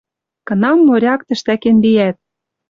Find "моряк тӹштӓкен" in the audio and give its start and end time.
0.87-1.77